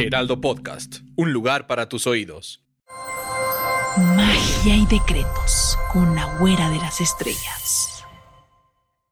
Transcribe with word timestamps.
Heraldo 0.00 0.40
Podcast, 0.40 0.98
un 1.16 1.32
lugar 1.32 1.66
para 1.66 1.88
tus 1.88 2.06
oídos. 2.06 2.64
Magia 3.96 4.76
y 4.76 4.86
decretos 4.86 5.76
con 5.92 6.14
la 6.14 6.38
güera 6.38 6.70
de 6.70 6.76
las 6.76 7.00
estrellas. 7.00 8.04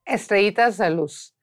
Estrellitas 0.05 0.79
de 0.79 0.91
luz. 0.91 1.35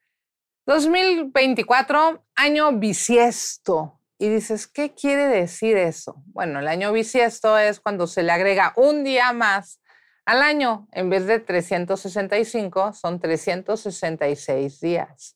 2024, 0.66 2.23
año 2.35 2.71
bisiesto. 2.79 3.99
Y 4.17 4.29
dices, 4.29 4.66
¿qué 4.66 4.93
quiere 4.93 5.25
decir 5.25 5.75
eso? 5.75 6.23
Bueno, 6.27 6.61
el 6.61 6.67
año 6.69 6.94
bisiesto 6.94 7.57
es 7.57 7.81
cuando 7.81 8.07
se 8.07 8.23
le 8.23 8.31
agrega 8.31 8.71
un 8.77 9.03
día 9.03 9.33
más 9.33 9.81
al 10.23 10.41
año. 10.41 10.88
En 10.94 11.09
vez 11.09 11.27
de 11.27 11.39
365, 11.39 12.94
son 12.94 13.19
366 13.19 14.80
días. 14.80 15.35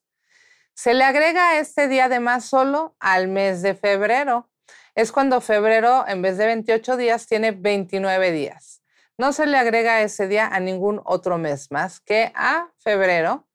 Se 0.78 0.94
le 0.94 1.04
agrega 1.04 1.58
este 1.58 1.88
día 1.88 2.08
de 2.08 2.20
más 2.20 2.46
solo 2.46 2.96
al 3.00 3.30
mes 3.30 3.64
de 3.64 3.74
febrero. 3.74 4.48
Es 4.94 5.12
cuando 5.12 5.42
febrero, 5.42 6.06
en 6.08 6.22
vez 6.22 6.38
de 6.38 6.46
28 6.46 6.98
días, 6.98 7.26
tiene 7.26 7.50
29 7.50 8.32
días. 8.32 8.84
No 9.18 9.34
se 9.34 9.48
le 9.48 9.58
agrega 9.58 10.04
ese 10.04 10.28
día 10.28 10.46
a 10.46 10.60
ningún 10.60 11.02
otro 11.04 11.40
mes 11.40 11.72
más 11.72 12.00
que 12.00 12.32
a 12.36 12.70
febrero, 12.78 13.48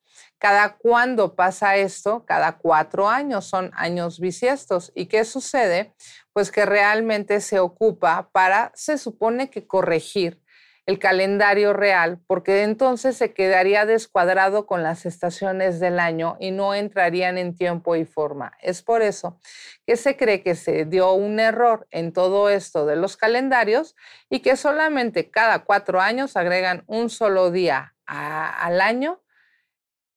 ¿Cada 0.43 0.77
cuándo 0.77 1.37
pasa 1.37 1.77
esto? 1.77 2.25
Cada 2.27 2.59
cuatro 2.59 3.09
años, 3.09 3.45
son 3.45 3.71
años 3.77 4.19
bisiestos. 4.19 4.91
¿Y 4.93 5.07
qué 5.07 5.25
sucede? 5.25 5.95
Pues 6.33 6.51
que 6.51 6.67
realmente 6.67 7.41
se 7.41 7.61
ocupa 7.61 8.29
para, 8.33 8.73
se 8.75 8.99
supone 8.99 9.51
que 9.51 9.69
corregir 9.69 10.42
el 10.87 10.99
calendario 10.99 11.73
real, 11.73 12.19
porque 12.27 12.63
entonces 12.63 13.17
se 13.17 13.33
quedaría 13.33 13.87
descuadrado 13.87 14.67
con 14.67 14.83
las 14.83 15.07
estaciones 15.07 15.79
del 15.79 16.01
año 16.01 16.37
y 16.41 16.51
no 16.51 16.75
entrarían 16.75 17.39
en 17.39 17.55
tiempo 17.55 17.95
y 17.95 18.05
forma. 18.05 18.53
Es 18.61 18.83
por 18.83 19.03
eso 19.03 19.39
que 19.87 19.97
se 19.97 20.17
cree 20.17 20.43
que 20.43 20.57
se 20.57 20.85
dio 20.85 21.13
un 21.13 21.39
error 21.39 21.87
en 21.91 22.13
todo 22.13 22.49
esto 22.49 22.85
de 22.85 22.97
los 22.97 23.17
calendarios 23.17 23.95
y 24.29 24.41
que 24.41 24.57
solamente 24.57 25.31
cada 25.31 25.61
cuatro 25.61 26.01
años 26.01 26.37
agregan 26.37 26.83
un 26.87 27.11
solo 27.11 27.51
día 27.53 27.95
al 28.07 28.81
año 28.81 29.23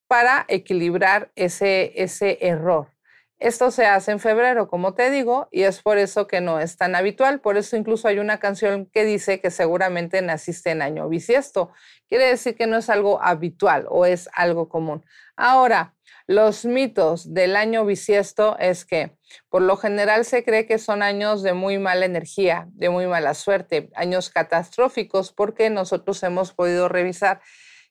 para 0.07 0.45
equilibrar 0.47 1.31
ese, 1.35 1.94
ese 2.02 2.39
error. 2.41 2.94
Esto 3.38 3.69
se 3.69 3.86
hace 3.86 4.11
en 4.11 4.19
febrero, 4.19 4.69
como 4.69 4.94
te 4.94 5.09
digo, 5.11 5.50
y 5.52 5.64
es 5.64 5.81
por 5.81 5.97
eso 5.97 6.25
que 6.25 6.39
no 6.39 6.59
es 6.61 6.78
tan 6.78 6.95
habitual. 6.95 7.41
Por 7.41 7.58
eso 7.58 7.75
incluso 7.75 8.08
hay 8.08 8.19
una 8.19 8.39
canción 8.39 8.86
que 8.86 9.03
dice 9.03 9.41
que 9.41 9.52
seguramente 9.52 10.22
naciste 10.22 10.72
en 10.72 10.81
año 10.81 11.09
bisiesto. 11.09 11.72
Quiere 12.08 12.28
decir 12.28 12.56
que 12.56 12.66
no 12.66 12.78
es 12.78 12.89
algo 12.89 13.22
habitual 13.22 13.88
o 13.89 14.06
es 14.06 14.30
algo 14.33 14.69
común. 14.69 15.03
Ahora, 15.36 15.95
los 16.28 16.66
mitos 16.66 17.33
del 17.33 17.56
año 17.56 17.86
bisiesto 17.86 18.58
es 18.58 18.86
que 18.86 19.16
por 19.50 19.61
lo 19.61 19.78
general 19.78 20.25
se 20.25 20.44
cree 20.44 20.66
que 20.66 20.80
son 20.80 21.03
años 21.03 21.44
de 21.44 21.53
muy 21.53 21.78
mala 21.78 22.06
energía, 22.06 22.67
de 22.72 22.89
muy 22.89 23.06
mala 23.06 23.33
suerte, 23.33 23.91
años 23.95 24.30
catastróficos, 24.30 25.34
porque 25.34 25.69
nosotros 25.69 26.23
hemos 26.23 26.53
podido 26.53 26.90
revisar 26.90 27.41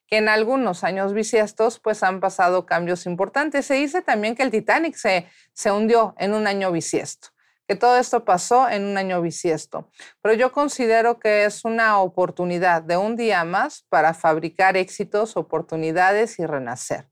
que 0.07 0.17
en 0.17 0.29
algunos 0.29 0.83
años 0.83 1.13
bisiestos 1.13 1.79
pues 1.79 2.03
han 2.03 2.19
pasado 2.19 2.65
cambios 2.65 3.05
importantes. 3.05 3.65
Se 3.65 3.75
dice 3.75 4.01
también 4.01 4.35
que 4.35 4.43
el 4.43 4.51
Titanic 4.51 4.95
se, 4.95 5.27
se 5.53 5.71
hundió 5.71 6.15
en 6.17 6.33
un 6.33 6.47
año 6.47 6.71
bisiesto, 6.71 7.29
que 7.67 7.75
todo 7.75 7.97
esto 7.97 8.25
pasó 8.25 8.69
en 8.69 8.85
un 8.85 8.97
año 8.97 9.21
bisiesto. 9.21 9.89
Pero 10.21 10.35
yo 10.35 10.51
considero 10.51 11.19
que 11.19 11.45
es 11.45 11.65
una 11.65 11.99
oportunidad 11.99 12.81
de 12.81 12.97
un 12.97 13.15
día 13.15 13.43
más 13.43 13.85
para 13.89 14.13
fabricar 14.13 14.77
éxitos, 14.77 15.37
oportunidades 15.37 16.39
y 16.39 16.45
renacer. 16.45 17.07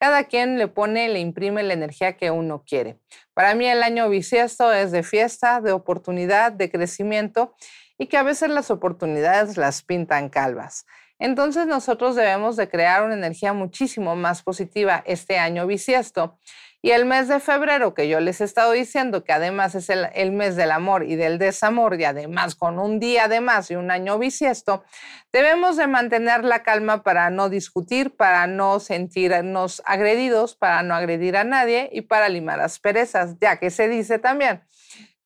Cada 0.00 0.24
quien 0.24 0.58
le 0.58 0.68
pone, 0.68 1.08
le 1.08 1.18
imprime 1.18 1.64
la 1.64 1.72
energía 1.72 2.16
que 2.16 2.30
uno 2.30 2.62
quiere. 2.64 3.00
Para 3.34 3.54
mí 3.56 3.66
el 3.66 3.82
año 3.82 4.08
bisiesto 4.08 4.72
es 4.72 4.92
de 4.92 5.02
fiesta, 5.02 5.60
de 5.60 5.72
oportunidad, 5.72 6.52
de 6.52 6.70
crecimiento 6.70 7.54
y 7.98 8.06
que 8.06 8.16
a 8.16 8.22
veces 8.22 8.48
las 8.50 8.70
oportunidades 8.70 9.56
las 9.56 9.82
pintan 9.82 10.28
calvas. 10.28 10.86
Entonces 11.18 11.66
nosotros 11.66 12.14
debemos 12.14 12.56
de 12.56 12.68
crear 12.68 13.02
una 13.02 13.14
energía 13.14 13.52
muchísimo 13.52 14.14
más 14.14 14.42
positiva 14.42 15.02
este 15.06 15.38
año 15.38 15.66
bisiesto. 15.66 16.38
Y 16.80 16.92
el 16.92 17.06
mes 17.06 17.26
de 17.26 17.40
febrero, 17.40 17.92
que 17.92 18.08
yo 18.08 18.20
les 18.20 18.40
he 18.40 18.44
estado 18.44 18.70
diciendo 18.70 19.24
que 19.24 19.32
además 19.32 19.74
es 19.74 19.90
el, 19.90 20.30
mes 20.30 20.54
del 20.54 20.70
amor 20.70 21.02
y 21.02 21.16
del 21.16 21.36
desamor, 21.38 22.00
y 22.00 22.04
además 22.04 22.54
con 22.54 22.78
un 22.78 23.00
día 23.00 23.26
de 23.26 23.40
más 23.40 23.72
y 23.72 23.74
un 23.74 23.90
año 23.90 24.16
bisiesto, 24.16 24.84
debemos 25.32 25.76
de 25.76 25.88
mantener 25.88 26.44
la 26.44 26.62
calma 26.62 27.02
para 27.02 27.30
no 27.30 27.48
discutir, 27.48 28.14
para 28.16 28.46
no 28.46 28.78
sentirnos 28.78 29.82
agredidos, 29.86 30.54
para 30.54 30.84
no 30.84 30.94
agredir 30.94 31.36
a 31.36 31.42
nadie 31.42 31.90
y 31.92 32.02
para 32.02 32.28
limar 32.28 32.58
las 32.58 32.78
perezas, 32.78 33.36
ya 33.40 33.56
que 33.56 33.70
se 33.70 33.88
dice 33.88 34.20
también 34.20 34.62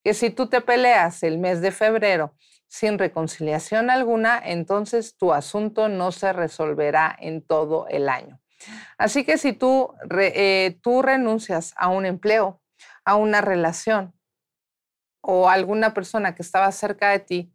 que 0.03 0.13
si 0.15 0.31
tú 0.31 0.47
te 0.47 0.59
peleas 0.59 1.23
el 1.23 1.37
mes 1.37 1.61
de 1.61 1.71
febrero 1.71 2.33
sin 2.73 2.97
reconciliación 2.97 3.91
alguna, 3.91 4.41
entonces 4.43 5.15
tu 5.15 5.31
asunto 5.31 5.89
no 5.89 6.11
se 6.11 6.33
resolverá 6.33 7.15
en 7.19 7.43
todo 7.43 7.85
el 7.87 8.09
año. 8.09 8.41
Así 8.97 9.23
que 9.23 9.37
si 9.37 9.53
tú, 9.53 9.93
eh, 10.19 10.79
tú 10.81 11.03
renuncias 11.03 11.75
a 11.77 11.89
un 11.89 12.07
empleo, 12.07 12.63
a 13.05 13.15
una 13.15 13.41
relación 13.41 14.15
o 15.21 15.47
a 15.47 15.53
alguna 15.53 15.93
persona 15.93 16.33
que 16.33 16.41
estaba 16.41 16.71
cerca 16.71 17.11
de 17.11 17.19
ti, 17.19 17.53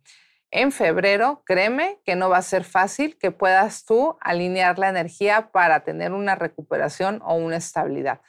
en 0.52 0.70
febrero, 0.70 1.42
créeme 1.44 2.00
que 2.04 2.14
no 2.14 2.30
va 2.30 2.38
a 2.38 2.42
ser 2.42 2.62
fácil 2.62 3.18
que 3.18 3.32
puedas 3.32 3.84
tú 3.84 4.16
alinear 4.20 4.78
la 4.78 4.88
energía 4.88 5.50
para 5.50 5.82
tener 5.82 6.12
una 6.12 6.36
recuperación 6.36 7.20
o 7.24 7.34
una 7.34 7.56
estabilidad. 7.56 8.20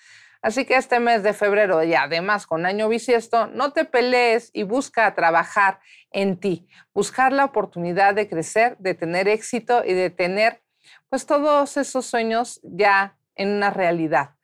Así 0.41 0.66
que 0.66 0.77
este 0.77 1.00
mes 1.00 1.22
de 1.22 1.33
febrero 1.33 1.83
y 1.83 1.95
además 1.95 2.47
con 2.47 2.66
año 2.66 2.88
bisiesto, 2.88 3.47
no 3.47 3.73
te 3.73 3.83
pelees 3.83 4.51
y 4.53 4.63
busca 4.63 5.13
trabajar 5.13 5.79
en 6.11 6.39
ti, 6.39 6.67
buscar 6.94 7.33
la 7.33 7.45
oportunidad 7.45 8.16
de 8.16 8.29
crecer, 8.29 8.78
de 8.78 8.94
tener 8.94 9.28
éxito 9.28 9.83
y 9.85 9.94
de 9.94 10.09
tener 10.09 10.61
pues 11.09 11.25
todos 11.25 11.75
esos 11.75 12.05
sueños 12.05 12.61
ya 12.63 13.17
en 13.35 13.49
una 13.49 13.69
realidad. 13.69 14.35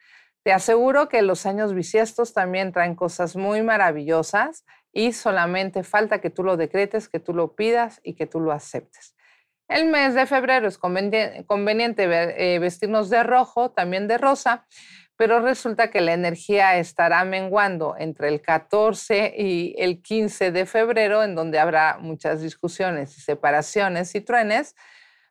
Te 0.44 0.52
aseguro 0.52 1.10
que 1.10 1.22
los 1.22 1.46
años 1.46 1.74
bisiestos 1.74 2.34
también 2.34 2.72
traen 2.72 2.96
cosas 2.96 3.36
muy 3.36 3.62
maravillosas 3.62 4.66
y 4.92 5.14
solamente 5.14 5.84
falta 5.84 6.20
que 6.20 6.30
tú 6.30 6.44
lo 6.44 6.58
decretes, 6.58 7.10
que 7.10 7.20
tú 7.20 7.34
lo 7.34 7.56
pidas 7.56 8.00
y 8.04 8.14
que 8.14 8.28
tú 8.28 8.40
lo 8.40 8.52
aceptes. 8.52 9.16
El 9.68 9.88
mes 9.88 10.14
de 10.14 10.28
febrero 10.28 10.68
es 10.68 10.78
conveniente 10.78 12.04
eh, 12.04 12.60
vestirnos 12.60 13.10
de 13.10 13.24
rojo, 13.24 13.72
también 13.72 14.08
de 14.08 14.20
rosa, 14.20 14.68
pero 15.18 15.40
resulta 15.40 15.90
que 15.90 16.02
la 16.02 16.14
energía 16.14 16.78
estará 16.78 17.24
menguando 17.24 17.96
entre 17.98 18.28
el 18.28 18.42
14 18.42 19.34
y 19.38 19.76
el 19.78 20.02
15 20.02 20.52
de 20.52 20.66
febrero, 20.66 21.24
en 21.24 21.36
donde 21.36 21.60
habrá 21.60 21.98
muchas 22.00 22.42
discusiones 22.42 23.18
y 23.18 23.22
separaciones 23.22 24.14
y 24.16 24.22
truenes, 24.22 24.76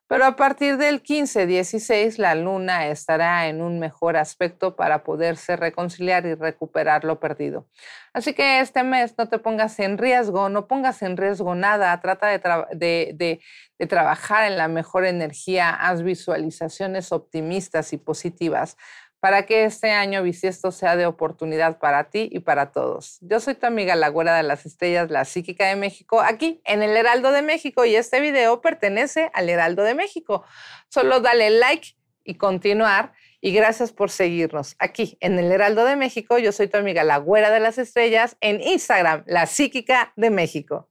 pero 0.06 0.26
a 0.26 0.36
partir 0.36 0.76
del 0.76 1.02
15-16 1.02 2.18
la 2.18 2.34
luna 2.34 2.88
estará 2.88 3.48
en 3.48 3.62
un 3.62 3.78
mejor 3.78 4.18
aspecto 4.18 4.76
para 4.76 5.02
poderse 5.02 5.56
reconciliar 5.56 6.26
y 6.26 6.34
recuperar 6.34 7.04
lo 7.04 7.18
perdido. 7.20 7.66
Así 8.12 8.34
que 8.34 8.60
este 8.60 8.84
mes 8.84 9.14
no 9.16 9.28
te 9.28 9.38
pongas 9.38 9.78
en 9.80 9.96
riesgo, 9.96 10.50
no 10.50 10.66
pongas 10.66 11.00
en 11.02 11.16
riesgo 11.16 11.54
nada, 11.54 11.98
trata 12.00 12.28
de, 12.28 13.40
de 13.78 13.86
trabajar 13.86 14.44
en 14.44 14.58
la 14.58 14.68
mejor 14.68 15.06
energía, 15.06 15.70
haz 15.70 16.02
visualizaciones 16.02 17.10
optimistas 17.10 17.94
y 17.94 17.96
positivas 17.96 18.76
para 19.24 19.46
que 19.46 19.64
este 19.64 19.90
año 19.90 20.22
bisiesto 20.22 20.70
sea 20.70 20.96
de 20.96 21.06
oportunidad 21.06 21.78
para 21.78 22.10
ti 22.10 22.28
y 22.30 22.40
para 22.40 22.72
todos. 22.72 23.16
Yo 23.22 23.40
soy 23.40 23.54
tu 23.54 23.64
amiga 23.64 23.96
la 23.96 24.08
güera 24.08 24.36
de 24.36 24.42
las 24.42 24.66
estrellas, 24.66 25.10
la 25.10 25.24
psíquica 25.24 25.66
de 25.66 25.76
México, 25.76 26.20
aquí 26.20 26.60
en 26.66 26.82
el 26.82 26.94
Heraldo 26.94 27.32
de 27.32 27.40
México 27.40 27.86
y 27.86 27.96
este 27.96 28.20
video 28.20 28.60
pertenece 28.60 29.30
al 29.32 29.48
Heraldo 29.48 29.82
de 29.82 29.94
México. 29.94 30.44
Solo 30.90 31.20
dale 31.20 31.48
like 31.48 31.96
y 32.22 32.34
continuar 32.34 33.14
y 33.40 33.54
gracias 33.54 33.92
por 33.92 34.10
seguirnos 34.10 34.76
aquí 34.78 35.16
en 35.20 35.38
el 35.38 35.50
Heraldo 35.50 35.86
de 35.86 35.96
México. 35.96 36.36
Yo 36.36 36.52
soy 36.52 36.68
tu 36.68 36.76
amiga 36.76 37.02
la 37.02 37.16
güera 37.16 37.50
de 37.50 37.60
las 37.60 37.78
estrellas 37.78 38.36
en 38.42 38.60
Instagram, 38.60 39.24
la 39.26 39.46
psíquica 39.46 40.12
de 40.16 40.28
México. 40.28 40.90